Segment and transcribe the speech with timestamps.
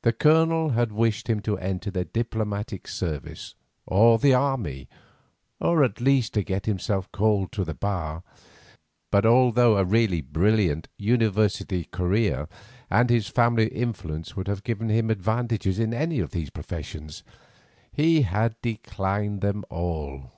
[0.00, 4.88] The Colonel had wished him to enter the Diplomatic Service, or the Army,
[5.60, 8.22] or at least to get himself called to the Bar;
[9.10, 12.48] but although a really brilliant University career
[12.88, 17.22] and his family influence would have given him advantages in any of these professions,
[17.92, 20.30] he had declined them all.